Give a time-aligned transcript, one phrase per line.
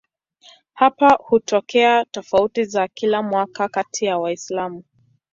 [0.73, 4.83] Hapa hutokea tofauti za kila mwaka kati ya Waislamu.